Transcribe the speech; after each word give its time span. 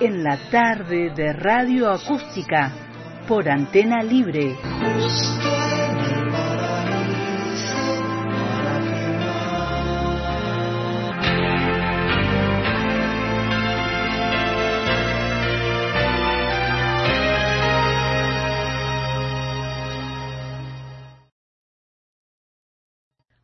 en 0.00 0.24
la 0.24 0.38
tarde 0.50 1.10
de 1.10 1.34
radio 1.34 1.90
acústica 1.90 2.72
por 3.28 3.50
antena 3.50 4.02
libre. 4.02 4.56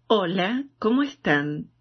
Hola, 0.08 0.64
¿cómo 0.78 1.02
están? 1.02 1.75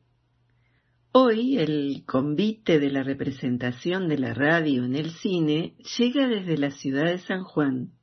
Hoy 1.18 1.60
el 1.60 2.04
convite 2.06 2.78
de 2.78 2.92
la 2.92 3.02
representación 3.02 4.10
de 4.10 4.18
la 4.18 4.34
radio 4.34 4.84
en 4.84 4.98
el 4.98 5.12
cine 5.12 5.78
llega 5.98 6.28
desde 6.28 6.58
la 6.58 6.72
ciudad 6.72 7.06
de 7.06 7.20
San 7.20 7.46
Juan. 7.46 7.94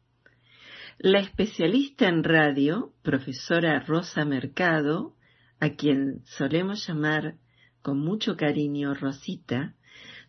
La 0.97 1.19
especialista 1.19 2.09
en 2.09 2.25
radio, 2.25 2.95
profesora 3.03 3.81
Rosa 3.81 4.25
Mercado, 4.25 5.15
a 5.61 5.75
quien 5.75 6.23
solemos 6.25 6.89
llamar 6.89 7.35
con 7.83 8.01
mucho 8.01 8.35
cariño 8.35 8.95
Rosita, 8.95 9.75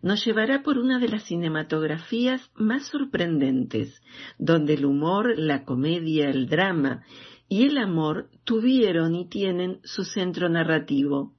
nos 0.02 0.25
llevará 0.25 0.62
por 0.62 0.78
una 0.78 1.00
de 1.00 1.08
las 1.08 1.23
cinematografías 1.23 2.52
más 2.53 2.88
sorprendentes, 2.88 4.02
donde 4.38 4.73
el 4.73 4.84
humor, 4.84 5.36
la 5.38 5.64
comedia, 5.64 6.30
el 6.30 6.50
drama 6.50 7.06
y 7.47 7.64
el 7.64 7.78
amor 7.78 8.30
tuvieron 8.44 9.16
y 9.16 9.30
tienen 9.30 9.80
su 9.86 10.03
centro 10.03 10.50
narrativo. 10.50 11.34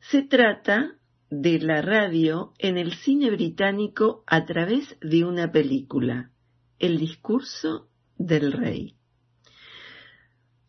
Se 0.00 0.22
trata 0.22 0.94
de 1.30 1.58
la 1.58 1.82
radio 1.82 2.54
en 2.58 2.78
el 2.78 2.94
cine 2.94 3.30
británico 3.30 4.24
a 4.26 4.46
través 4.46 4.96
de 5.00 5.24
una 5.24 5.52
película, 5.52 6.30
El 6.78 6.98
discurso 6.98 7.88
del 8.16 8.52
rey. 8.52 8.94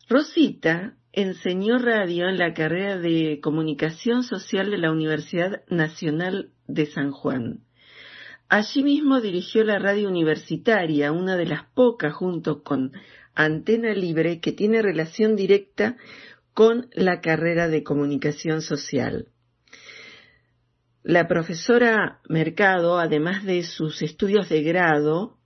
Rosita 0.10 0.98
enseñó 1.14 1.78
radio 1.78 2.28
en 2.28 2.38
la 2.38 2.54
carrera 2.54 2.98
de 2.98 3.40
comunicación 3.42 4.24
social 4.24 4.72
de 4.72 4.78
la 4.80 4.92
Universidad 4.92 5.64
Nacional 5.70 6.52
de 6.68 6.88
San 6.88 7.12
Juan. 7.12 7.62
Allí 8.50 8.84
mismo 8.84 9.22
dirigió 9.22 9.64
la 9.64 9.80
radio 9.80 10.10
universitaria, 10.10 11.12
una 11.12 11.38
de 11.38 11.46
las 11.46 11.66
pocas 11.74 12.14
junto 12.14 12.64
con 12.64 12.92
Antena 13.36 13.94
Libre 13.94 14.42
que 14.42 14.52
tiene 14.52 14.82
relación 14.82 15.36
directa 15.36 15.96
con 16.54 16.90
la 16.94 17.22
carrera 17.22 17.68
de 17.68 17.84
comunicación 17.84 18.62
social. 18.62 19.28
La 21.04 21.28
profesora 21.28 22.20
Mercado, 22.28 23.00
además 23.00 23.46
de 23.46 23.64
sus 23.64 24.02
estudios 24.02 24.50
de 24.50 24.64
grado, 24.64 25.38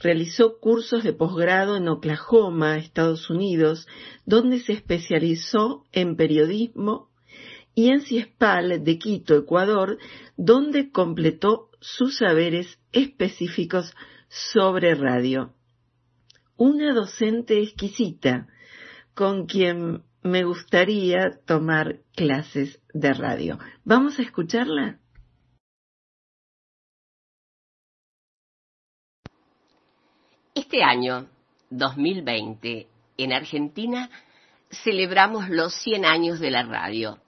realizó 0.00 0.58
cursos 0.60 1.02
de 1.02 1.12
posgrado 1.12 1.76
en 1.76 1.88
Oklahoma, 1.88 2.76
Estados 2.76 3.30
Unidos, 3.30 3.86
donde 4.26 4.60
se 4.60 4.74
especializó 4.74 5.84
en 5.92 6.16
periodismo, 6.16 7.08
y 7.74 7.90
en 7.90 8.00
CIESPAL 8.00 8.82
de 8.82 8.98
Quito, 8.98 9.36
Ecuador, 9.36 9.98
donde 10.36 10.90
completó 10.90 11.70
sus 11.80 12.16
saberes 12.16 12.78
específicos 12.90 13.94
sobre 14.28 14.96
radio. 14.96 15.54
Una 16.56 16.92
docente 16.92 17.62
exquisita 17.62 18.48
con 19.14 19.46
quien 19.46 20.02
me 20.22 20.44
gustaría 20.44 21.38
tomar 21.46 22.00
clases 22.14 22.80
de 22.92 23.12
radio. 23.12 23.58
¿Vamos 23.84 24.18
a 24.18 24.22
escucharla? 24.22 24.98
Este 30.54 30.82
año, 30.82 31.28
2020, 31.70 32.88
en 33.16 33.32
Argentina, 33.32 34.10
celebramos 34.70 35.48
los 35.48 35.74
100 35.74 36.04
años 36.04 36.40
de 36.40 36.50
la 36.50 36.62
radio 36.64 37.18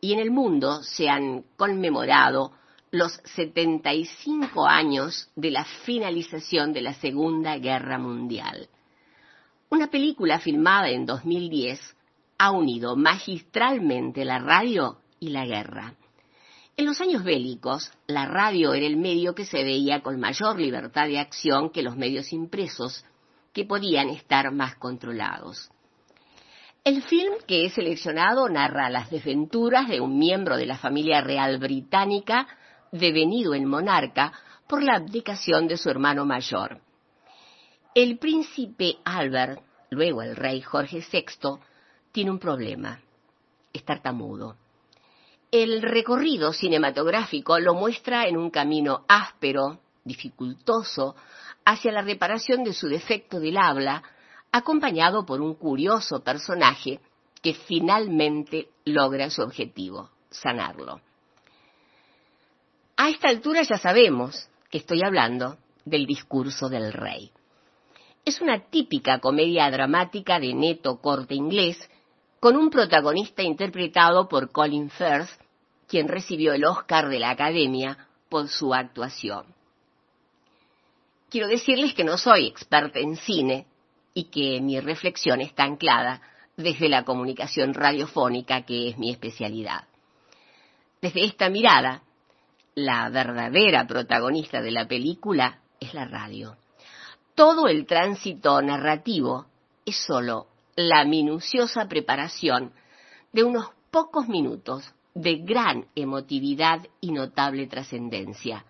y 0.00 0.12
en 0.12 0.18
el 0.18 0.30
mundo 0.30 0.82
se 0.82 1.08
han 1.08 1.44
conmemorado 1.56 2.52
los 2.90 3.20
75 3.24 4.66
años 4.66 5.30
de 5.34 5.50
la 5.50 5.64
finalización 5.64 6.72
de 6.72 6.82
la 6.82 6.94
Segunda 6.94 7.56
Guerra 7.56 7.98
Mundial. 7.98 8.68
Una 9.74 9.88
película 9.88 10.38
filmada 10.38 10.88
en 10.88 11.04
2010 11.04 11.96
ha 12.38 12.52
unido 12.52 12.94
magistralmente 12.94 14.24
la 14.24 14.38
radio 14.38 14.98
y 15.18 15.30
la 15.30 15.44
guerra. 15.46 15.94
En 16.76 16.86
los 16.86 17.00
años 17.00 17.24
bélicos, 17.24 17.90
la 18.06 18.24
radio 18.26 18.72
era 18.72 18.86
el 18.86 18.96
medio 18.96 19.34
que 19.34 19.44
se 19.44 19.64
veía 19.64 20.00
con 20.00 20.20
mayor 20.20 20.60
libertad 20.60 21.08
de 21.08 21.18
acción 21.18 21.70
que 21.70 21.82
los 21.82 21.96
medios 21.96 22.32
impresos, 22.32 23.04
que 23.52 23.64
podían 23.64 24.10
estar 24.10 24.52
más 24.52 24.76
controlados. 24.76 25.72
El 26.84 27.02
film 27.02 27.32
que 27.44 27.66
he 27.66 27.70
seleccionado 27.70 28.48
narra 28.48 28.88
las 28.90 29.10
desventuras 29.10 29.88
de 29.88 30.00
un 30.00 30.20
miembro 30.20 30.56
de 30.56 30.66
la 30.66 30.78
familia 30.78 31.20
real 31.20 31.58
británica 31.58 32.46
devenido 32.92 33.54
en 33.54 33.64
monarca 33.64 34.34
por 34.68 34.84
la 34.84 34.94
abdicación 34.94 35.66
de 35.66 35.78
su 35.78 35.90
hermano 35.90 36.24
mayor. 36.24 36.80
El 37.94 38.18
príncipe 38.18 38.96
Albert, 39.04 39.62
luego 39.90 40.22
el 40.22 40.34
rey 40.34 40.60
Jorge 40.60 40.98
VI, 40.98 41.60
tiene 42.10 42.32
un 42.32 42.40
problema, 42.40 43.00
es 43.72 43.84
tartamudo. 43.84 44.56
El 45.52 45.80
recorrido 45.80 46.52
cinematográfico 46.52 47.56
lo 47.60 47.74
muestra 47.74 48.26
en 48.26 48.36
un 48.36 48.50
camino 48.50 49.04
áspero, 49.06 49.78
dificultoso, 50.02 51.14
hacia 51.64 51.92
la 51.92 52.02
reparación 52.02 52.64
de 52.64 52.72
su 52.72 52.88
defecto 52.88 53.38
del 53.38 53.56
habla, 53.56 54.02
acompañado 54.50 55.24
por 55.24 55.40
un 55.40 55.54
curioso 55.54 56.24
personaje 56.24 56.98
que 57.40 57.54
finalmente 57.54 58.70
logra 58.86 59.30
su 59.30 59.40
objetivo, 59.42 60.10
sanarlo. 60.30 61.00
A 62.96 63.08
esta 63.08 63.28
altura 63.28 63.62
ya 63.62 63.78
sabemos 63.78 64.48
que 64.68 64.78
estoy 64.78 65.00
hablando 65.04 65.58
del 65.84 66.06
discurso 66.06 66.68
del 66.68 66.92
rey. 66.92 67.30
Es 68.24 68.40
una 68.40 68.58
típica 68.70 69.18
comedia 69.18 69.70
dramática 69.70 70.40
de 70.40 70.54
neto 70.54 71.00
corte 71.00 71.34
inglés, 71.34 71.78
con 72.40 72.56
un 72.56 72.70
protagonista 72.70 73.42
interpretado 73.42 74.28
por 74.28 74.50
Colin 74.50 74.88
Firth, 74.88 75.28
quien 75.86 76.08
recibió 76.08 76.54
el 76.54 76.64
Oscar 76.64 77.08
de 77.08 77.18
la 77.18 77.30
Academia 77.30 78.08
por 78.30 78.48
su 78.48 78.72
actuación. 78.72 79.44
Quiero 81.28 81.48
decirles 81.48 81.94
que 81.94 82.04
no 82.04 82.16
soy 82.16 82.46
experta 82.46 82.98
en 82.98 83.16
cine 83.16 83.66
y 84.14 84.24
que 84.24 84.60
mi 84.60 84.80
reflexión 84.80 85.40
está 85.40 85.64
anclada 85.64 86.22
desde 86.56 86.88
la 86.88 87.04
comunicación 87.04 87.74
radiofónica, 87.74 88.62
que 88.62 88.88
es 88.88 88.98
mi 88.98 89.10
especialidad. 89.10 89.84
Desde 91.02 91.24
esta 91.24 91.50
mirada, 91.50 92.02
la 92.74 93.10
verdadera 93.10 93.86
protagonista 93.86 94.62
de 94.62 94.70
la 94.70 94.88
película 94.88 95.60
es 95.80 95.92
la 95.92 96.06
radio. 96.06 96.56
Todo 97.34 97.66
el 97.66 97.84
tránsito 97.86 98.62
narrativo 98.62 99.46
es 99.84 99.96
solo 99.96 100.46
la 100.76 101.04
minuciosa 101.04 101.88
preparación 101.88 102.72
de 103.32 103.42
unos 103.42 103.70
pocos 103.90 104.28
minutos 104.28 104.94
de 105.14 105.38
gran 105.38 105.86
emotividad 105.96 106.86
y 107.00 107.10
notable 107.10 107.66
trascendencia, 107.66 108.64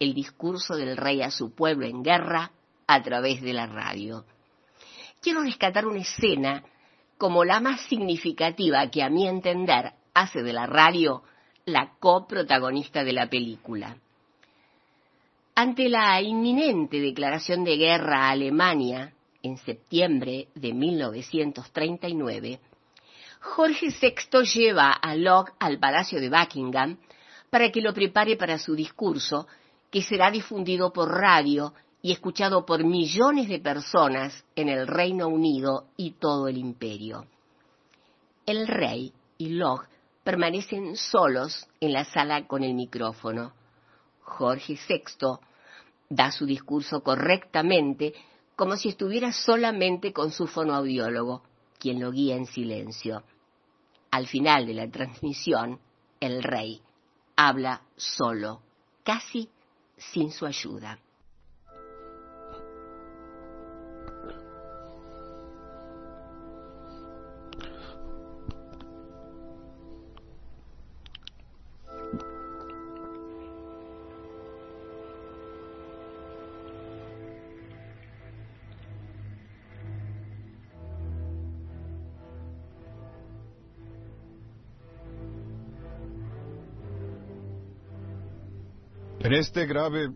el 0.00 0.14
discurso 0.14 0.74
del 0.74 0.96
rey 0.96 1.22
a 1.22 1.30
su 1.30 1.54
pueblo 1.54 1.86
en 1.86 2.02
guerra 2.02 2.50
a 2.88 3.02
través 3.02 3.40
de 3.40 3.52
la 3.52 3.66
radio. 3.66 4.24
Quiero 5.20 5.42
rescatar 5.42 5.86
una 5.86 6.00
escena 6.00 6.64
como 7.18 7.44
la 7.44 7.60
más 7.60 7.82
significativa 7.82 8.90
que 8.90 9.04
a 9.04 9.10
mi 9.10 9.28
entender 9.28 9.92
hace 10.12 10.42
de 10.42 10.52
la 10.52 10.66
radio 10.66 11.22
la 11.66 11.92
coprotagonista 12.00 13.04
de 13.04 13.12
la 13.12 13.28
película. 13.28 13.96
Ante 15.54 15.90
la 15.90 16.18
inminente 16.22 16.98
declaración 16.98 17.62
de 17.62 17.76
guerra 17.76 18.22
a 18.22 18.30
Alemania 18.30 19.12
en 19.42 19.58
septiembre 19.58 20.48
de 20.54 20.72
1939, 20.72 22.58
Jorge 23.40 23.88
VI 23.88 24.44
lleva 24.44 24.92
a 24.92 25.14
Locke 25.14 25.52
al 25.58 25.78
Palacio 25.78 26.22
de 26.22 26.30
Buckingham 26.30 26.96
para 27.50 27.70
que 27.70 27.82
lo 27.82 27.92
prepare 27.92 28.36
para 28.36 28.56
su 28.56 28.74
discurso, 28.74 29.46
que 29.90 30.00
será 30.00 30.30
difundido 30.30 30.90
por 30.90 31.10
radio 31.10 31.74
y 32.00 32.12
escuchado 32.12 32.64
por 32.64 32.82
millones 32.82 33.46
de 33.46 33.58
personas 33.58 34.46
en 34.56 34.70
el 34.70 34.86
Reino 34.86 35.28
Unido 35.28 35.88
y 35.98 36.12
todo 36.12 36.48
el 36.48 36.56
imperio. 36.56 37.26
El 38.46 38.66
rey 38.66 39.12
y 39.36 39.50
Locke 39.50 39.90
permanecen 40.24 40.96
solos 40.96 41.68
en 41.78 41.92
la 41.92 42.06
sala 42.06 42.46
con 42.46 42.64
el 42.64 42.72
micrófono. 42.72 43.52
Jorge 44.22 44.78
VI 44.88 45.38
da 46.08 46.30
su 46.30 46.46
discurso 46.46 47.02
correctamente, 47.02 48.14
como 48.56 48.76
si 48.76 48.90
estuviera 48.90 49.32
solamente 49.32 50.12
con 50.12 50.30
su 50.30 50.46
fonoaudiólogo, 50.46 51.42
quien 51.78 52.00
lo 52.00 52.12
guía 52.12 52.36
en 52.36 52.46
silencio. 52.46 53.22
Al 54.10 54.26
final 54.26 54.66
de 54.66 54.74
la 54.74 54.90
transmisión, 54.90 55.80
el 56.20 56.42
rey 56.42 56.82
habla 57.34 57.82
solo, 57.96 58.60
casi 59.02 59.48
sin 59.96 60.30
su 60.30 60.46
ayuda. 60.46 60.98
En 89.32 89.38
este 89.38 89.64
grave 89.64 90.10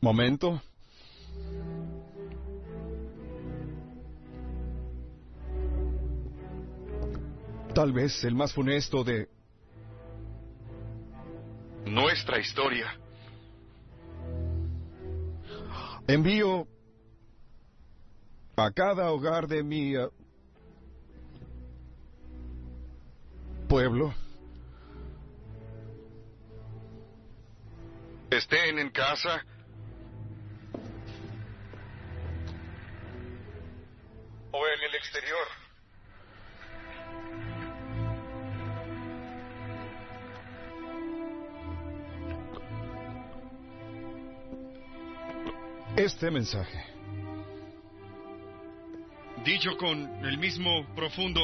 momento, 0.00 0.60
tal 7.72 7.92
vez 7.92 8.24
el 8.24 8.34
más 8.34 8.52
funesto 8.52 9.04
de 9.04 9.28
nuestra 11.86 12.40
historia, 12.40 12.98
envío 16.08 16.66
a 18.56 18.72
cada 18.72 19.12
hogar 19.12 19.46
de 19.46 19.62
mi 19.62 19.96
uh, 19.96 20.10
pueblo 23.68 24.12
estén 28.36 28.78
en 28.78 28.90
casa. 28.90 29.44
O 34.52 34.66
en 34.66 34.82
el 34.88 34.94
exterior. 34.94 35.46
Este 45.96 46.28
mensaje, 46.28 46.84
dicho 49.44 49.76
con 49.76 50.24
el 50.24 50.38
mismo 50.38 50.92
profundo 50.96 51.40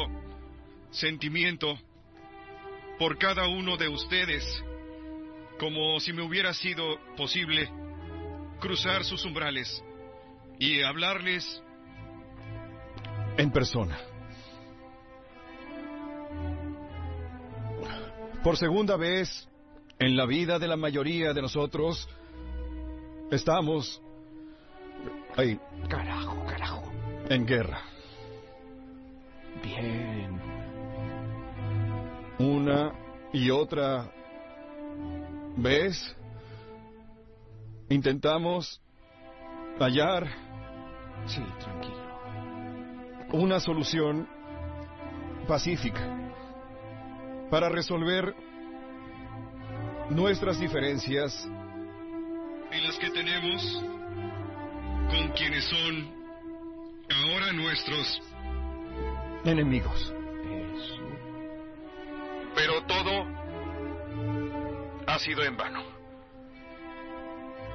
sentimiento 0.91 1.79
por 2.99 3.17
cada 3.17 3.47
uno 3.47 3.77
de 3.77 3.87
ustedes, 3.87 4.43
como 5.61 5.99
si 5.99 6.11
me 6.11 6.23
hubiera 6.23 6.55
sido 6.55 6.97
posible 7.15 7.69
cruzar 8.59 9.03
sus 9.03 9.23
umbrales 9.25 9.83
y 10.57 10.81
hablarles 10.81 11.61
en 13.37 13.51
persona. 13.51 13.95
Por 18.43 18.57
segunda 18.57 18.97
vez 18.97 19.47
en 19.99 20.17
la 20.17 20.25
vida 20.25 20.57
de 20.57 20.67
la 20.67 20.77
mayoría 20.77 21.31
de 21.31 21.43
nosotros, 21.43 22.09
estamos 23.29 24.01
ahí. 25.37 25.59
Carajo, 25.87 26.43
carajo. 26.43 26.91
En 27.29 27.45
guerra. 27.45 27.83
Bien. 29.61 30.41
Una 32.39 32.93
y 33.31 33.51
otra 33.51 34.11
¿Ves? 35.57 36.15
Intentamos 37.89 38.81
hallar. 39.79 40.27
Sí, 41.25 41.43
tranquilo. 41.59 42.01
Una 43.33 43.59
solución 43.59 44.27
pacífica 45.47 46.01
para 47.49 47.69
resolver 47.69 48.33
nuestras 50.09 50.59
diferencias 50.59 51.47
y 52.71 52.81
las 52.81 52.97
que 52.97 53.09
tenemos 53.09 53.83
con 55.09 55.29
quienes 55.35 55.65
son 55.65 56.13
ahora 57.09 57.51
nuestros 57.51 58.21
enemigos. 59.43 60.13
Eso. 60.75 60.95
Pero 62.55 62.83
todo 62.85 63.40
ha 65.11 65.19
sido 65.19 65.43
en 65.43 65.57
vano. 65.57 65.83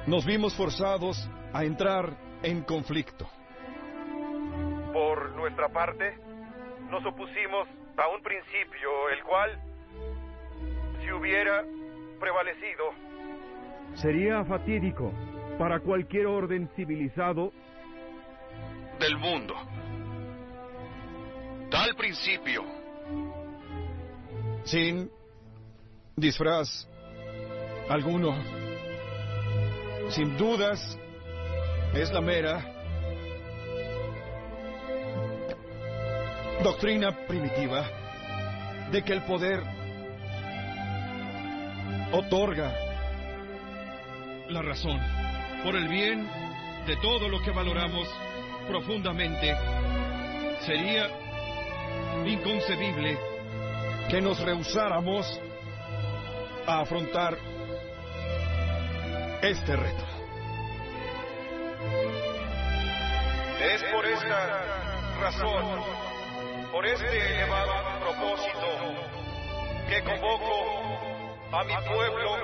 Nos 0.07 0.25
vimos 0.25 0.55
forzados 0.55 1.29
a 1.53 1.63
entrar 1.63 2.17
en 2.41 2.63
conflicto. 2.63 3.29
Por 4.91 5.35
nuestra 5.35 5.69
parte, 5.69 6.17
nos 6.89 7.05
opusimos 7.05 7.67
a 7.97 8.07
un 8.07 8.23
principio 8.23 9.09
el 9.15 9.23
cual, 9.23 9.61
si 10.99 11.11
hubiera 11.11 11.63
prevalecido, 12.19 12.85
sería 13.93 14.43
fatídico 14.45 15.13
para 15.59 15.79
cualquier 15.79 16.25
orden 16.25 16.67
civilizado 16.75 17.51
del 18.99 19.15
mundo. 19.17 19.53
Tal 21.69 21.93
principio, 21.95 22.63
sin 24.63 25.11
disfraz 26.15 26.87
alguno. 27.89 28.35
Sin 30.09 30.37
dudas, 30.37 30.97
es 31.93 32.11
la 32.11 32.21
mera 32.21 32.73
doctrina 36.63 37.11
primitiva 37.27 37.85
de 38.91 39.03
que 39.03 39.13
el 39.13 39.21
poder 39.23 39.61
otorga 42.11 42.73
la 44.49 44.61
razón 44.61 44.99
por 45.63 45.75
el 45.75 45.87
bien 45.87 46.27
de 46.85 46.95
todo 46.97 47.27
lo 47.29 47.41
que 47.41 47.51
valoramos 47.51 48.07
profundamente. 48.67 49.55
Sería 50.65 51.09
inconcebible 52.25 53.17
que 54.09 54.21
nos 54.21 54.39
rehusáramos 54.39 55.39
a 56.65 56.81
afrontar 56.81 57.37
este 59.41 59.75
reto. 59.75 60.03
Es 63.61 63.83
por 63.93 64.05
esta 64.05 65.19
razón, 65.21 65.83
por 66.71 66.85
este 66.85 67.35
elevado 67.35 67.73
propósito, 67.99 68.67
que 69.89 70.03
convoco 70.03 71.17
a 71.51 71.63
mi 71.63 71.73
pueblo 71.87 72.37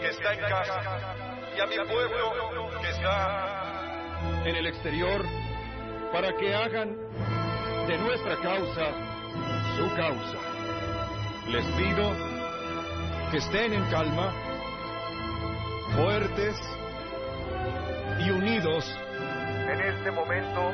que 0.00 0.08
está 0.08 0.34
en 0.34 0.40
casa 0.40 1.14
y 1.56 1.60
a 1.60 1.66
mi 1.66 1.76
pueblo 1.76 2.70
que 2.80 2.90
está 2.90 3.70
en 4.44 4.56
el 4.56 4.66
exterior 4.66 5.24
para 6.12 6.32
que 6.36 6.54
hagan 6.54 6.96
de 7.86 7.98
nuestra 7.98 8.36
causa 8.36 8.86
su 9.76 9.94
causa. 9.96 10.38
Les 11.48 11.64
pido 11.66 12.12
que 13.30 13.36
estén 13.36 13.74
en 13.74 13.84
calma 13.90 14.49
fuertes 15.94 16.56
y 18.20 18.30
unidos 18.30 18.84
en 19.72 19.80
este 19.80 20.10
momento 20.10 20.72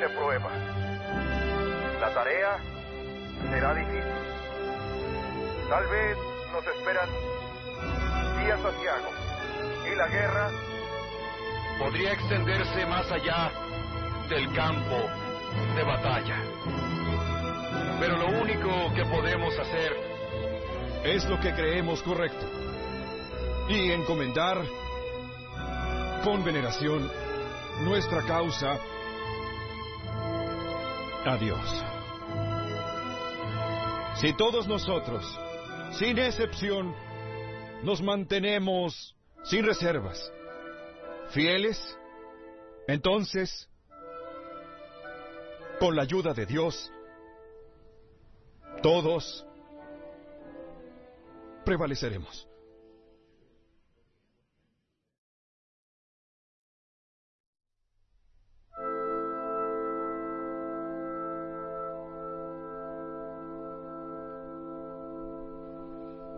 de 0.00 0.08
prueba. 0.10 0.50
La 2.00 2.14
tarea 2.14 2.58
será 3.50 3.74
difícil. 3.74 4.02
Tal 5.68 5.86
vez 5.88 6.16
nos 6.52 6.66
esperan 6.66 7.08
días 8.42 8.60
asiagos 8.64 9.14
y 9.92 9.96
la 9.96 10.08
guerra 10.08 10.50
podría 11.78 12.12
extenderse 12.12 12.86
más 12.86 13.10
allá 13.10 13.50
del 14.28 14.52
campo 14.54 14.96
de 15.76 15.82
batalla. 15.82 16.42
Pero 18.00 18.16
lo 18.16 18.40
único 18.40 18.94
que 18.94 19.04
podemos 19.04 19.58
hacer 19.58 19.92
es 21.04 21.24
lo 21.26 21.38
que 21.40 21.52
creemos 21.52 22.02
correcto 22.02 22.46
y 23.68 23.92
encomendar 23.92 24.64
con 26.24 26.42
veneración 26.42 27.10
nuestra 27.84 28.22
causa 28.24 28.78
a 31.24 31.36
Dios. 31.36 31.84
Si 34.16 34.32
todos 34.34 34.66
nosotros, 34.66 35.38
sin 35.92 36.18
excepción, 36.18 36.94
nos 37.82 38.02
mantenemos 38.02 39.14
sin 39.44 39.64
reservas, 39.64 40.32
fieles, 41.30 41.96
entonces, 42.86 43.68
con 45.78 45.94
la 45.94 46.02
ayuda 46.02 46.32
de 46.32 46.46
Dios, 46.46 46.90
todos 48.82 49.46
prevaleceremos. 51.64 52.47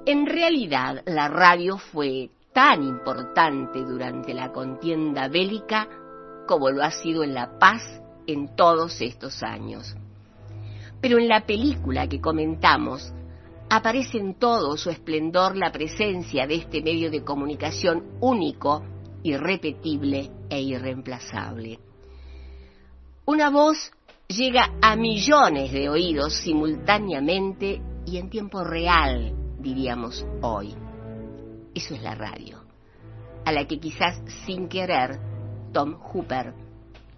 En 0.07 0.27
realidad, 0.27 1.03
la 1.07 1.29
radio 1.29 1.77
fue 1.77 2.31
tan 2.53 2.83
importante 2.83 3.81
durante 3.81 4.33
la 4.35 4.51
contienda 4.51 5.29
bélica 5.29 5.89
como 6.47 6.71
lo 6.71 6.83
ha 6.83 6.91
sido 6.91 7.23
en 7.23 7.35
la 7.35 7.59
paz 7.59 7.83
en 8.27 8.57
todos 8.57 9.01
estos 9.03 9.43
años. 9.43 9.95
Pero 11.01 11.19
en 11.19 11.29
la 11.29 11.47
película 11.47 12.09
que 12.09 12.21
comentamos 12.21 13.13
aparece 13.69 14.19
en 14.19 14.35
todo 14.35 14.77
su 14.77 14.91
esplendor 14.91 15.57
la 15.57 15.71
presencia 15.71 16.47
de 16.47 16.57
este 16.57 16.83
medio 16.83 17.11
de 17.11 17.23
comunicación 17.23 18.19
único, 18.21 18.83
irrepetible 19.23 20.31
e 20.49 20.61
irreemplazable. 20.61 21.79
Una 23.27 23.51
voz 23.51 23.93
llega 24.27 24.73
a 24.81 24.97
millones 24.97 25.73
de 25.73 25.89
oídos 25.89 26.35
simultáneamente 26.35 27.81
y 28.07 28.17
en 28.17 28.29
tiempo 28.29 28.65
real, 28.65 29.40
diríamos 29.61 30.27
hoy. 30.43 30.75
Eso 31.75 31.95
es 31.95 32.03
la 32.03 32.15
radio, 32.15 32.65
a 33.45 33.53
la 33.53 33.67
que 33.67 33.79
quizás 33.79 34.21
sin 34.47 34.69
querer 34.69 35.21
Tom 35.73 35.95
Hooper, 36.01 36.55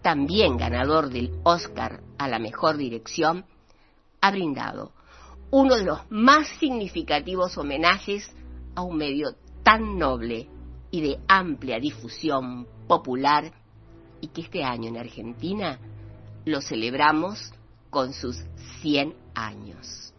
también 0.02 0.56
ganador 0.56 1.08
del 1.08 1.32
Oscar 1.44 2.02
a 2.18 2.28
la 2.28 2.38
mejor 2.38 2.76
dirección, 2.76 3.44
ha 4.20 4.30
brindado 4.30 4.92
uno 5.50 5.76
de 5.76 5.84
los 5.84 6.00
más 6.10 6.48
significativos 6.58 7.58
homenajes 7.58 8.30
a 8.74 8.82
un 8.82 8.96
medio 8.96 9.34
tan 9.62 9.98
noble 9.98 10.48
y 10.90 11.00
de 11.00 11.20
amplia 11.28 11.78
difusión 11.78 12.66
popular 12.86 13.52
y 14.20 14.28
que 14.28 14.42
este 14.42 14.64
año 14.64 14.88
en 14.88 14.96
Argentina 14.96 15.78
lo 16.44 16.60
celebramos 16.60 17.52
con 17.90 18.12
sus 18.12 18.42
100 18.80 19.14
años. 19.34 20.14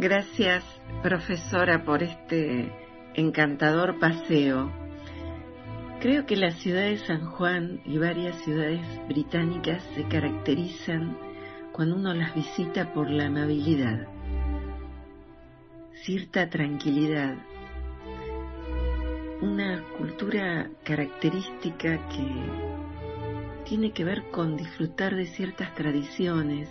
Gracias, 0.00 0.62
profesora, 1.02 1.82
por 1.84 2.04
este 2.04 2.70
encantador 3.14 3.98
paseo. 3.98 4.70
Creo 5.98 6.24
que 6.24 6.36
la 6.36 6.52
ciudad 6.52 6.82
de 6.82 6.98
San 6.98 7.26
Juan 7.32 7.80
y 7.84 7.98
varias 7.98 8.36
ciudades 8.44 8.80
británicas 9.08 9.82
se 9.96 10.04
caracterizan 10.04 11.18
cuando 11.72 11.96
uno 11.96 12.14
las 12.14 12.32
visita 12.32 12.92
por 12.92 13.10
la 13.10 13.26
amabilidad, 13.26 14.06
cierta 16.04 16.48
tranquilidad, 16.48 17.34
una 19.42 19.82
cultura 19.98 20.70
característica 20.84 22.08
que 22.08 23.64
tiene 23.64 23.90
que 23.90 24.04
ver 24.04 24.30
con 24.30 24.56
disfrutar 24.56 25.16
de 25.16 25.26
ciertas 25.26 25.74
tradiciones 25.74 26.68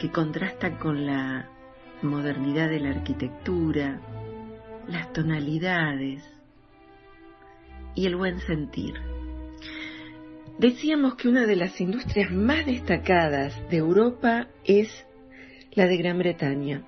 que 0.00 0.10
contrastan 0.10 0.76
con 0.76 1.06
la 1.06 1.48
modernidad 2.02 2.68
de 2.68 2.80
la 2.80 2.90
arquitectura, 2.90 4.00
las 4.88 5.12
tonalidades 5.12 6.22
y 7.94 8.06
el 8.06 8.16
buen 8.16 8.40
sentir. 8.40 8.94
Decíamos 10.58 11.14
que 11.14 11.28
una 11.28 11.46
de 11.46 11.56
las 11.56 11.80
industrias 11.80 12.30
más 12.30 12.66
destacadas 12.66 13.54
de 13.70 13.78
Europa 13.78 14.48
es 14.64 14.88
la 15.72 15.86
de 15.86 15.96
Gran 15.96 16.18
Bretaña. 16.18 16.84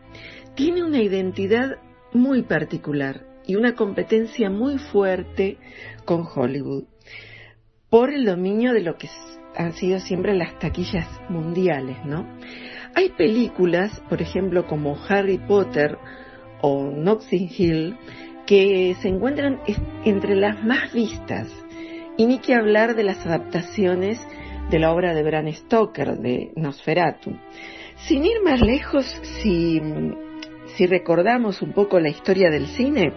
Tiene 0.54 0.82
una 0.82 1.00
identidad 1.00 1.78
muy 2.12 2.42
particular 2.42 3.26
y 3.46 3.56
una 3.56 3.74
competencia 3.74 4.50
muy 4.50 4.78
fuerte 4.78 5.58
con 6.04 6.26
Hollywood 6.26 6.84
por 7.88 8.10
el 8.10 8.24
dominio 8.24 8.72
de 8.72 8.82
lo 8.82 8.96
que 8.96 9.08
han 9.56 9.74
sido 9.74 10.00
siempre 10.00 10.34
las 10.34 10.58
taquillas 10.58 11.08
mundiales, 11.28 11.98
¿no? 12.04 12.26
Hay 12.94 13.10
películas, 13.10 14.02
por 14.08 14.20
ejemplo, 14.20 14.66
como 14.66 14.98
Harry 15.08 15.38
Potter 15.38 15.98
o 16.60 16.90
Noxing 16.90 17.50
Hill, 17.56 17.96
que 18.46 18.94
se 19.00 19.08
encuentran 19.08 19.60
entre 20.04 20.36
las 20.36 20.62
más 20.62 20.92
vistas. 20.92 21.48
Y 22.16 22.26
ni 22.26 22.38
que 22.38 22.54
hablar 22.54 22.94
de 22.94 23.04
las 23.04 23.24
adaptaciones 23.24 24.20
de 24.70 24.78
la 24.78 24.92
obra 24.92 25.14
de 25.14 25.22
Bram 25.22 25.50
Stoker, 25.52 26.18
de 26.18 26.52
Nosferatu. 26.56 27.36
Sin 28.06 28.24
ir 28.24 28.42
más 28.44 28.60
lejos, 28.60 29.06
si, 29.42 29.80
si 30.76 30.86
recordamos 30.86 31.62
un 31.62 31.72
poco 31.72 31.98
la 32.00 32.08
historia 32.08 32.50
del 32.50 32.66
cine, 32.66 33.12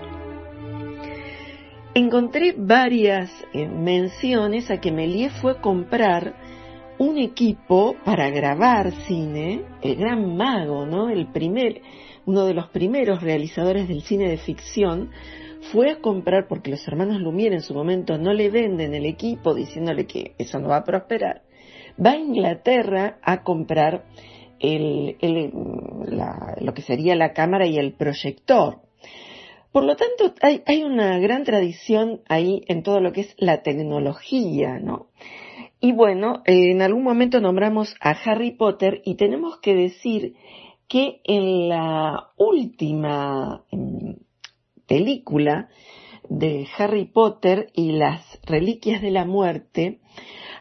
encontré 1.93 2.53
varias 2.57 3.31
eh, 3.53 3.67
menciones 3.67 4.69
a 4.69 4.79
que 4.79 4.91
Méliès 4.91 5.33
fue 5.41 5.53
a 5.53 5.61
comprar 5.61 6.35
un 6.97 7.17
equipo 7.17 7.95
para 8.05 8.29
grabar 8.29 8.91
cine, 9.07 9.63
el 9.81 9.95
gran 9.95 10.35
mago, 10.35 10.85
¿no? 10.85 11.09
El 11.09 11.27
primer, 11.31 11.81
uno 12.25 12.45
de 12.45 12.53
los 12.53 12.69
primeros 12.69 13.21
realizadores 13.21 13.87
del 13.87 14.01
cine 14.01 14.29
de 14.29 14.37
ficción, 14.37 15.11
fue 15.71 15.91
a 15.91 15.99
comprar, 15.99 16.47
porque 16.47 16.71
los 16.71 16.87
hermanos 16.87 17.19
Lumière 17.19 17.53
en 17.53 17.61
su 17.61 17.73
momento 17.73 18.17
no 18.17 18.33
le 18.33 18.49
venden 18.49 18.93
el 18.93 19.05
equipo 19.05 19.53
diciéndole 19.53 20.05
que 20.05 20.35
eso 20.37 20.59
no 20.59 20.69
va 20.69 20.77
a 20.77 20.83
prosperar, 20.83 21.41
va 22.03 22.11
a 22.11 22.17
Inglaterra 22.17 23.17
a 23.21 23.43
comprar 23.43 24.05
el, 24.59 25.17
lo 26.61 26.73
que 26.73 26.81
sería 26.81 27.15
la 27.15 27.33
cámara 27.33 27.65
y 27.65 27.77
el 27.77 27.93
proyector. 27.93 28.81
Por 29.71 29.83
lo 29.83 29.95
tanto, 29.95 30.33
hay, 30.41 30.61
hay 30.65 30.83
una 30.83 31.19
gran 31.19 31.43
tradición 31.43 32.21
ahí 32.29 32.61
en 32.67 32.81
todo 32.81 33.01
lo 33.01 33.11
que 33.11 33.21
es 33.21 33.35
la 33.37 33.61
tecnología, 33.61 34.79
¿no? 34.79 35.07
Y 35.85 35.91
bueno, 35.91 36.41
en 36.45 36.81
algún 36.81 37.03
momento 37.03 37.39
nombramos 37.39 37.93
a 37.99 38.09
Harry 38.25 38.49
Potter 38.49 39.03
y 39.05 39.17
tenemos 39.17 39.59
que 39.59 39.75
decir 39.75 40.33
que 40.87 41.21
en 41.23 41.69
la 41.69 42.31
última 42.37 43.63
em, 43.69 44.15
película 44.87 45.69
de 46.27 46.67
Harry 46.75 47.05
Potter 47.05 47.69
y 47.75 47.91
las 47.91 48.39
Reliquias 48.47 48.99
de 49.03 49.11
la 49.11 49.25
Muerte, 49.25 49.99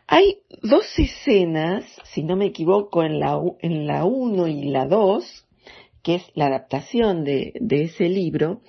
hay 0.07 0.41
dos 0.63 0.85
escenas, 0.99 1.87
si 2.13 2.23
no 2.23 2.37
me 2.37 2.45
equivoco, 2.45 3.03
en 3.03 3.19
la, 3.19 3.41
en 3.61 3.87
la 3.87 4.05
1 4.05 4.47
y 4.49 4.65
la 4.65 4.85
2, 4.85 5.47
que 6.03 6.17
es 6.17 6.31
la 6.35 6.49
adaptación 6.49 7.25
de, 7.25 7.55
ese 7.71 8.11
libro, 8.11 8.61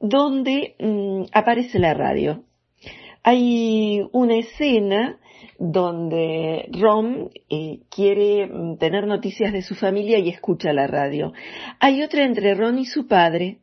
donde 0.00 0.76
mm, 0.78 1.22
aparece 1.32 1.80
la 1.80 1.92
radio. 1.92 2.44
Hay 3.24 4.06
una 4.12 4.36
escena 4.36 5.18
donde 5.58 6.68
Ron 6.72 7.30
eh, 7.48 7.80
quiere 7.90 8.46
mm, 8.46 8.78
tener 8.78 9.06
noticias 9.06 9.52
de 9.52 9.62
su 9.62 9.74
familia 9.74 10.18
y 10.18 10.28
escucha 10.28 10.72
la 10.72 10.86
radio. 10.86 11.32
Hay 11.80 12.02
otra 12.02 12.24
entre 12.24 12.54
Ron 12.54 12.78
y 12.78 12.86
su 12.86 13.06
padre, 13.06 13.58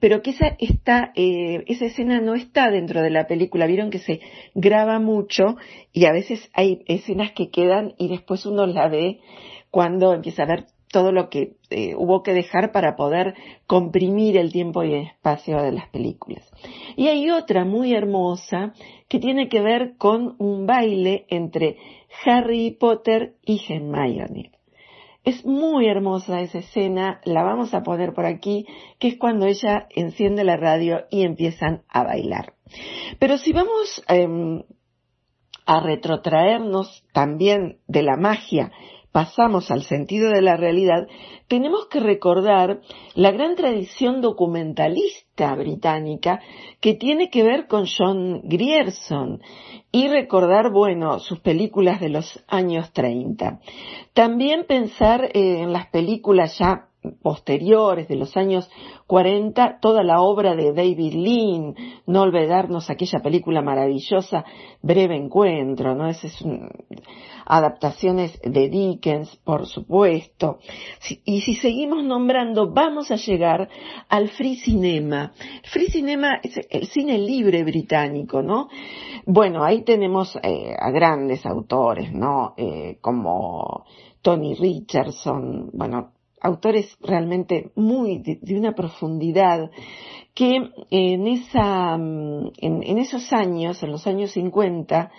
pero 0.00 0.22
que 0.22 0.30
esa, 0.30 0.56
está, 0.58 1.12
eh, 1.14 1.64
esa 1.66 1.86
escena 1.86 2.20
no 2.20 2.34
está 2.34 2.70
dentro 2.70 3.02
de 3.02 3.10
la 3.10 3.26
película. 3.26 3.66
Vieron 3.66 3.90
que 3.90 3.98
se 3.98 4.20
graba 4.54 4.98
mucho 4.98 5.56
y 5.92 6.04
a 6.06 6.12
veces 6.12 6.50
hay 6.52 6.82
escenas 6.86 7.32
que 7.32 7.50
quedan 7.50 7.94
y 7.98 8.08
después 8.08 8.44
uno 8.46 8.66
la 8.66 8.88
ve 8.88 9.20
cuando 9.70 10.12
empieza 10.12 10.42
a 10.42 10.46
ver 10.46 10.66
todo 10.90 11.12
lo 11.12 11.28
que 11.28 11.56
eh, 11.70 11.94
hubo 11.96 12.22
que 12.22 12.32
dejar 12.32 12.72
para 12.72 12.96
poder 12.96 13.34
comprimir 13.66 14.36
el 14.36 14.52
tiempo 14.52 14.82
y 14.82 14.94
el 14.94 15.02
espacio 15.06 15.60
de 15.62 15.72
las 15.72 15.88
películas. 15.88 16.50
Y 16.96 17.08
hay 17.08 17.30
otra 17.30 17.64
muy 17.64 17.92
hermosa 17.94 18.72
que 19.08 19.18
tiene 19.18 19.48
que 19.48 19.60
ver 19.60 19.96
con 19.98 20.36
un 20.38 20.66
baile 20.66 21.26
entre 21.28 21.76
Harry 22.24 22.70
Potter 22.70 23.34
y 23.44 23.60
Hermione. 23.68 24.52
Es 25.24 25.44
muy 25.44 25.88
hermosa 25.88 26.40
esa 26.40 26.58
escena, 26.58 27.20
la 27.24 27.42
vamos 27.42 27.74
a 27.74 27.82
poner 27.82 28.14
por 28.14 28.26
aquí, 28.26 28.64
que 29.00 29.08
es 29.08 29.16
cuando 29.16 29.46
ella 29.46 29.88
enciende 29.90 30.44
la 30.44 30.56
radio 30.56 31.06
y 31.10 31.22
empiezan 31.22 31.82
a 31.88 32.04
bailar. 32.04 32.54
Pero 33.18 33.36
si 33.36 33.52
vamos 33.52 34.04
em, 34.06 34.62
a 35.66 35.80
retrotraernos 35.80 37.04
también 37.12 37.78
de 37.88 38.04
la 38.04 38.16
magia 38.16 38.70
pasamos 39.16 39.70
al 39.70 39.82
sentido 39.82 40.28
de 40.28 40.42
la 40.42 40.58
realidad, 40.58 41.08
tenemos 41.48 41.86
que 41.86 42.00
recordar 42.00 42.82
la 43.14 43.30
gran 43.30 43.56
tradición 43.56 44.20
documentalista 44.20 45.54
británica 45.54 46.42
que 46.82 46.92
tiene 46.92 47.30
que 47.30 47.42
ver 47.42 47.66
con 47.66 47.86
John 47.86 48.42
Grierson 48.44 49.40
y 49.90 50.08
recordar, 50.08 50.70
bueno, 50.70 51.18
sus 51.18 51.40
películas 51.40 51.98
de 51.98 52.10
los 52.10 52.44
años 52.46 52.92
30. 52.92 53.60
También 54.12 54.66
pensar 54.68 55.30
eh, 55.32 55.62
en 55.62 55.72
las 55.72 55.86
películas 55.86 56.58
ya 56.58 56.90
posteriores 57.22 58.08
de 58.08 58.16
los 58.16 58.36
años 58.36 58.70
40, 59.06 59.78
toda 59.80 60.02
la 60.02 60.20
obra 60.20 60.54
de 60.54 60.72
David 60.72 61.14
Lean, 61.14 61.74
no 62.06 62.22
olvidarnos 62.22 62.90
aquella 62.90 63.20
película 63.20 63.62
maravillosa, 63.62 64.44
Breve 64.82 65.16
Encuentro, 65.16 65.94
¿no? 65.94 66.08
Esas 66.08 66.32
son 66.32 66.68
adaptaciones 67.46 68.38
de 68.42 68.68
Dickens, 68.68 69.36
por 69.44 69.66
supuesto. 69.66 70.58
Y 71.24 71.42
si 71.42 71.54
seguimos 71.54 72.04
nombrando, 72.04 72.72
vamos 72.72 73.10
a 73.10 73.16
llegar 73.16 73.68
al 74.08 74.28
free 74.30 74.56
cinema. 74.56 75.32
Free 75.70 75.86
cinema 75.86 76.40
es 76.42 76.58
el 76.68 76.86
cine 76.88 77.18
libre 77.18 77.62
británico, 77.62 78.42
¿no? 78.42 78.68
Bueno, 79.24 79.64
ahí 79.64 79.82
tenemos 79.82 80.36
eh, 80.42 80.74
a 80.78 80.90
grandes 80.90 81.46
autores, 81.46 82.12
¿no? 82.12 82.54
Eh, 82.56 82.98
como 83.00 83.84
Tony 84.22 84.54
Richardson, 84.54 85.70
bueno, 85.72 86.12
autores 86.40 86.96
realmente 87.00 87.70
muy 87.74 88.18
de, 88.18 88.56
una 88.56 88.74
profundidad 88.74 89.70
que 90.34 90.70
en 90.90 91.26
esa 91.26 91.94
en, 91.94 92.98
esos 92.98 93.32
años 93.32 93.82
en 93.82 93.90
los 93.90 94.06
años 94.06 94.32
50 94.32 95.10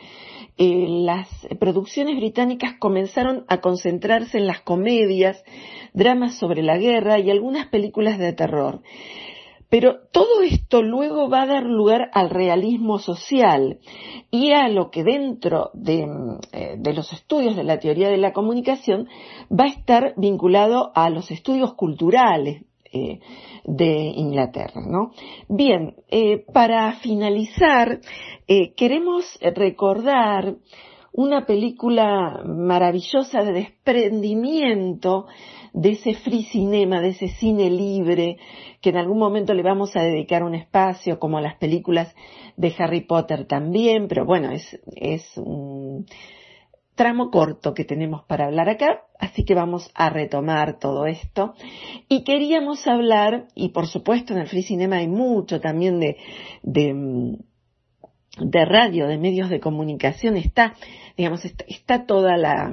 eh, 0.60 0.86
las 0.88 1.28
producciones 1.60 2.18
británicas 2.18 2.76
comenzaron 2.80 3.46
a 3.48 3.60
concentrarse 3.60 4.38
en 4.38 4.48
las 4.48 4.62
comedias 4.62 5.44
dramas 5.94 6.36
sobre 6.36 6.62
la 6.62 6.78
guerra 6.78 7.20
y 7.20 7.32
algunas 7.32 7.68
películas 7.68 8.20
de 8.20 8.34
terror 8.34 8.82
pero 9.70 9.98
todo 10.12 10.42
esto 10.44 10.82
luego 10.82 11.30
va 11.30 11.44
a 11.44 11.48
dar 11.48 11.64
lugar 11.64 12.10
al 12.14 12.30
realismo 12.30 13.00
social 13.00 13.80
y 14.32 14.52
a 14.52 14.70
lo 14.70 14.90
que 14.92 15.04
dentro 15.04 15.72
de, 15.74 16.08
eh, 16.54 16.94
los 16.94 17.12
estudios 17.12 17.56
de 17.56 17.64
la 17.64 17.80
teoría 17.80 18.10
de 18.10 18.18
la 18.18 18.34
comunicación 18.34 19.08
va 19.52 19.66
a 19.66 19.70
estar 19.70 20.14
vinculado 20.16 20.92
a 20.96 21.10
los 21.10 21.32
estudios 21.32 21.74
culturales 21.74 22.64
eh, 22.94 23.20
de 23.66 24.14
Inglaterra. 24.16 24.82
¿no? 24.86 25.12
Bien, 25.50 25.96
eh, 26.10 26.46
para 26.54 26.94
finalizar, 26.94 28.00
queremos 28.78 29.38
recordar 29.42 30.56
una 31.12 31.46
película 31.46 32.44
maravillosa 32.46 33.44
de 33.44 33.52
desprendimiento 33.52 35.26
de 35.78 35.92
ese 35.92 36.16
free 36.16 36.44
cinema, 36.46 37.02
de 37.02 37.10
ese 37.10 37.28
cine 37.28 37.70
libre, 37.70 38.38
que 38.82 38.90
en 38.90 38.98
algún 38.98 39.20
momento 39.20 39.54
le 39.54 39.62
vamos 39.62 39.96
a 39.96 40.02
dedicar 40.02 40.44
un 40.44 40.56
espacio, 40.56 41.20
como 41.20 41.40
las 41.40 41.56
películas 41.58 42.16
de 42.56 42.74
Harry 42.80 43.02
Potter 43.02 43.46
también, 43.46 44.08
pero 44.08 44.26
bueno, 44.26 44.52
es, 44.52 44.80
es 44.96 45.24
un 45.38 46.08
tramo 46.96 47.30
corto 47.30 47.76
que 47.76 47.86
tenemos 47.86 48.24
para 48.24 48.46
hablar 48.46 48.70
acá, 48.70 49.04
así 49.20 49.46
que 49.46 49.54
vamos 49.54 49.92
a 49.94 50.10
retomar 50.10 50.80
todo 50.80 51.06
esto. 51.06 51.54
Y 52.10 52.24
queríamos 52.24 52.88
hablar, 52.88 53.46
y 53.54 53.70
por 53.70 53.86
supuesto 53.86 54.34
en 54.34 54.40
el 54.40 54.48
free 54.48 54.64
cinema 54.64 54.98
hay 54.98 55.08
mucho 55.08 55.62
también 55.62 56.00
de, 56.00 56.18
de 56.64 57.38
de 58.40 58.66
radio, 58.66 59.08
de 59.08 59.18
medios 59.18 59.50
de 59.50 59.60
comunicación, 59.60 60.38
está, 60.38 60.76
digamos, 61.18 61.44
está, 61.46 62.06
toda 62.06 62.38
la, 62.38 62.72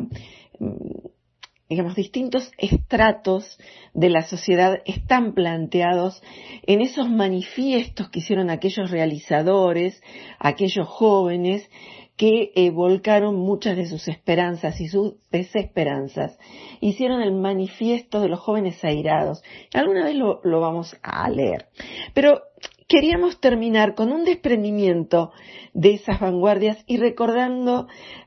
digamos, 1.68 1.94
distintos 1.94 2.50
estratos 2.58 3.58
de 3.94 4.10
la 4.10 4.22
sociedad 4.22 4.80
están 4.84 5.34
planteados 5.34 6.22
en 6.66 6.80
esos 6.80 7.08
manifiestos 7.08 8.10
que 8.10 8.18
hicieron 8.18 8.50
aquellos 8.50 8.90
realizadores, 8.90 10.02
aquellos 10.38 10.86
jóvenes 10.86 11.68
que 12.16 12.52
eh, 12.54 12.70
volcaron 12.70 13.34
muchas 13.36 13.76
de 13.76 13.86
sus 13.86 14.06
esperanzas 14.06 14.80
y 14.80 14.86
sus 14.88 15.14
desesperanzas. 15.32 16.38
Hicieron 16.80 17.22
el 17.22 17.32
manifiesto 17.32 18.20
de 18.20 18.28
los 18.28 18.40
jóvenes 18.40 18.84
airados. 18.84 19.42
Alguna 19.72 20.04
vez 20.04 20.14
lo, 20.14 20.40
lo 20.44 20.60
vamos 20.60 20.96
a 21.02 21.28
leer. 21.28 21.66
Pero 22.14 22.42
queríamos 22.86 23.40
terminar 23.40 23.94
con 23.94 24.12
un 24.12 24.24
desprendimiento 24.24 25.32
de 25.72 25.94
esas 25.94 26.20
vanguardias 26.20 26.82
y 26.86 26.98
recordando 26.98 27.86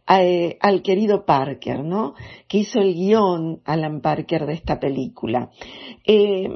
eh, 0.10 0.58
al 0.62 0.82
querido 0.82 1.26
Parker, 1.26 1.84
¿no? 1.84 2.16
Que 2.48 2.60
hizo 2.60 2.80
el 2.80 2.94
guion 2.94 3.62
Alan 3.66 4.02
Parker 4.02 4.46
de 4.46 4.54
esta 4.54 4.80
película. 4.80 5.52
Eh, 6.06 6.50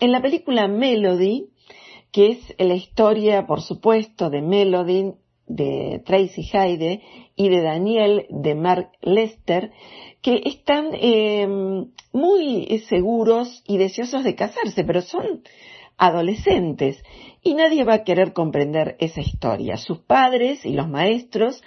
en 0.00 0.12
la 0.12 0.20
película 0.20 0.66
Melody, 0.68 1.46
que 2.10 2.28
es 2.28 2.54
la 2.58 2.74
historia, 2.74 3.46
por 3.46 3.62
supuesto, 3.62 4.30
de 4.30 4.42
Melody, 4.42 5.12
de 5.46 6.02
Tracy 6.04 6.42
Hyde 6.42 7.02
y 7.36 7.48
de 7.48 7.62
Daniel 7.62 8.26
de 8.30 8.54
Mark 8.54 8.90
Lester, 9.02 9.72
que 10.22 10.40
están 10.44 10.90
eh, 10.94 11.46
muy 12.12 12.78
seguros 12.88 13.62
y 13.66 13.76
deseosos 13.76 14.24
de 14.24 14.34
casarse, 14.34 14.84
pero 14.84 15.02
son 15.02 15.42
adolescentes 15.96 17.02
y 17.42 17.54
nadie 17.54 17.84
va 17.84 17.94
a 17.94 18.04
querer 18.04 18.32
comprender 18.32 18.96
esa 18.98 19.20
historia. 19.20 19.76
Sus 19.76 19.98
padres 19.98 20.64
y 20.64 20.70
los 20.70 20.88
maestros 20.88 21.62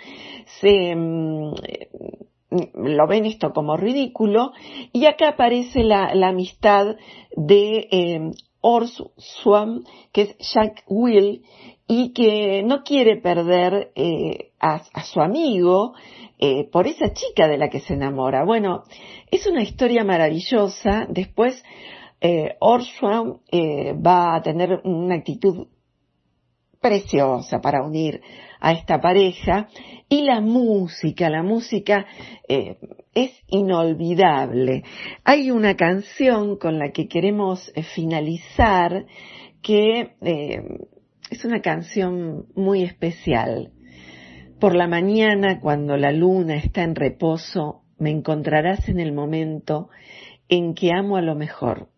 se 0.60 0.96
mm, 0.96 1.54
lo 2.50 3.08
ven 3.08 3.26
esto 3.26 3.52
como 3.52 3.78
ridículo 3.78 4.52
y 4.94 5.06
acá 5.06 5.30
aparece 5.30 5.84
la, 5.84 6.10
amistad 6.28 6.96
de 7.36 7.88
eh, 7.92 8.32
Swam, 9.18 9.84
que 10.12 10.22
es 10.22 10.38
Jack 10.54 10.84
Will 10.88 11.44
y 11.88 12.14
que 12.14 12.64
no 12.64 12.84
quiere 12.84 13.18
perder 13.18 13.92
eh, 13.96 14.52
a, 14.60 14.82
su 15.04 15.22
amigo 15.22 15.94
eh, 16.40 16.68
por 16.70 16.88
esa 16.88 17.14
chica 17.14 17.48
de 17.48 17.58
la 17.58 17.70
que 17.70 17.80
se 17.80 17.94
enamora. 17.94 18.44
Bueno, 18.44 18.84
es 19.32 19.48
una 19.48 19.64
historia 19.64 20.04
maravillosa. 20.04 21.06
Después 21.10 21.64
eh, 22.20 22.58
eh, 23.52 23.94
va 23.94 24.36
a 24.36 24.42
tener 24.42 24.82
una 24.84 25.16
actitud 25.16 25.68
preciosa 26.82 27.60
para 27.60 27.84
unir 27.84 28.22
a 28.60 28.72
esta 28.72 29.00
pareja 29.00 29.68
y 30.10 30.24
la 30.24 30.42
música, 30.42 31.30
la 31.30 31.44
música 31.44 32.06
eh, 32.48 32.78
es 33.14 33.32
inolvidable. 33.48 34.84
Hay 35.24 35.52
una 35.52 35.76
canción 35.76 36.58
con 36.58 36.80
la 36.80 36.92
que 36.92 37.08
queremos 37.08 37.72
eh, 37.76 37.84
finalizar 37.84 39.06
que 39.62 40.16
es 41.30 41.44
una 41.44 41.62
canción 41.62 42.46
muy 42.56 42.84
especial. 42.84 43.74
Por 44.60 44.76
la 44.76 44.88
mañana, 44.88 45.60
cuando 45.60 45.98
la 45.98 46.12
luna 46.12 46.56
está 46.56 46.84
en 46.84 46.96
reposo, 46.96 47.82
me 47.98 48.12
encontrarás 48.12 48.88
en 48.88 49.00
el 49.00 49.12
momento 49.12 49.90
en 50.48 50.74
que 50.74 50.94
amo 50.94 51.18
a 51.18 51.22
lo 51.22 51.36
mejor 51.36 51.90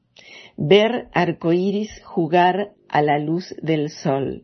ver 0.61 1.07
arcoíris 1.13 1.89
jugar 2.03 2.73
a 2.89 3.01
la 3.01 3.17
luz 3.17 3.55
del 3.61 3.89
sol, 3.89 4.43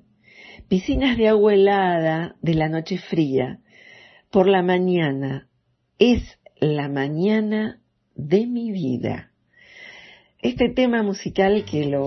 piscinas 0.69 1.17
de 1.17 1.27
agua 1.27 1.53
helada 1.53 2.37
de 2.41 2.53
la 2.53 2.69
noche 2.69 2.97
fría, 2.97 3.59
por 4.31 4.47
la 4.47 4.63
mañana, 4.63 5.49
es 5.99 6.39
la 6.61 6.87
mañana 6.87 7.81
de 8.15 8.47
mi 8.47 8.71
vida. 8.71 9.31
Este 10.41 10.69
tema 10.69 11.03
musical 11.03 11.65
que 11.69 11.85
lo 11.85 12.05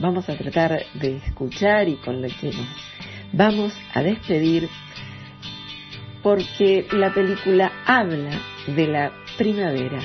vamos 0.00 0.30
a 0.30 0.38
tratar 0.38 0.80
de 0.98 1.16
escuchar 1.16 1.86
y 1.86 1.96
con 1.96 2.22
lo 2.22 2.28
que 2.28 2.46
nos 2.46 2.68
vamos 3.34 3.74
a 3.92 4.02
despedir 4.02 4.70
porque 6.22 6.86
la 6.92 7.12
película 7.12 7.70
habla 7.84 8.40
de 8.66 8.86
la 8.86 9.12
primavera 9.36 10.00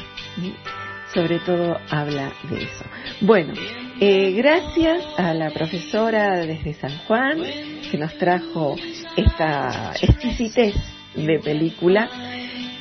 sobre 1.15 1.39
todo 1.39 1.79
habla 1.89 2.33
de 2.49 2.63
eso. 2.63 2.85
Bueno, 3.21 3.53
eh, 4.01 4.33
gracias 4.33 5.01
a 5.17 5.33
la 5.33 5.49
profesora 5.49 6.45
desde 6.45 6.73
San 6.73 6.95
Juan 7.07 7.41
que 7.89 7.97
nos 7.97 8.15
trajo 8.17 8.75
esta 9.15 9.93
exquisitez 10.01 10.75
de 11.15 11.39
película 11.39 12.09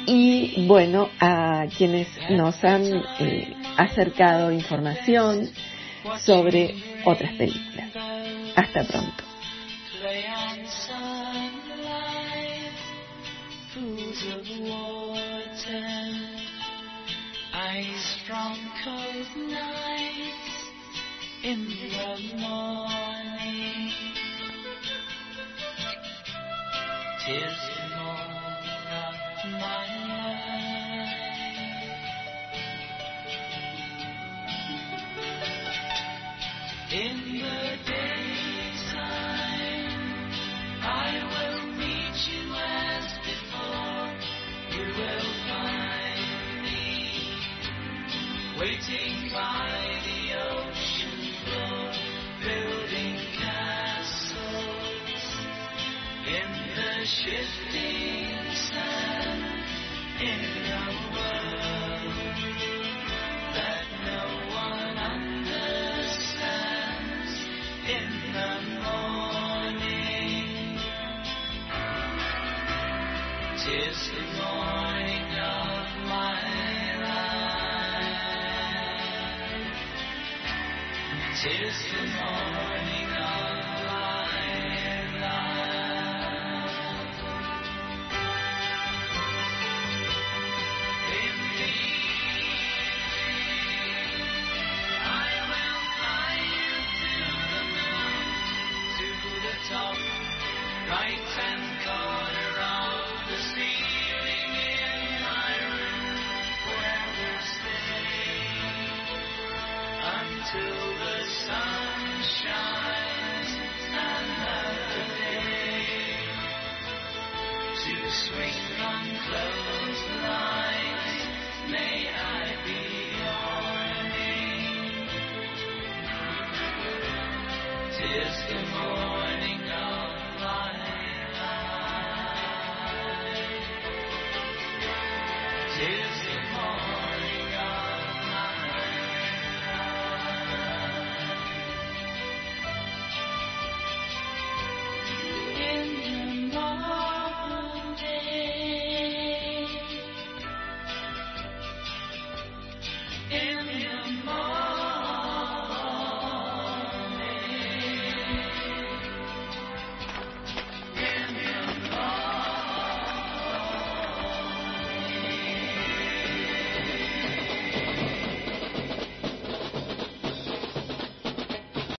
y 0.07 0.66
bueno, 0.66 1.09
a 1.20 1.66
quienes 1.79 2.09
nos 2.31 2.62
han 2.64 2.85
eh, 3.20 3.55
acercado 3.77 4.51
información 4.51 5.49
sobre 6.18 6.75
otras 7.05 7.33
películas. 7.35 7.90
Hasta 8.57 8.85
pronto. 8.85 9.25
From 18.26 18.56
cold 18.82 19.50
nights 19.50 20.70
in 21.42 21.66
the 21.68 22.37
morning. 22.40 23.92
Tis 27.26 27.63
waiting 48.64 49.31
by 49.31 49.68
the 50.07 50.20
ocean 50.40 51.20
floor, 51.44 51.92
building 52.40 53.18
castles 53.37 54.40
in 56.27 56.48
the 56.74 57.05
shifting. 57.05 58.04